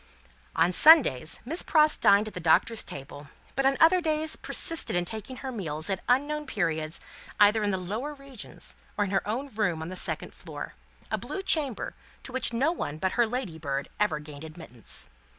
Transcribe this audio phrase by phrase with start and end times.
[0.55, 5.05] On Sundays, Miss Pross dined at the Doctor's table, but on other days persisted in
[5.05, 6.99] taking her meals at unknown periods,
[7.39, 10.73] either in the lower regions, or in her own room on the second floor
[11.11, 11.93] a blue chamber,
[12.23, 15.05] to which no one but her Ladybird ever gained admittance.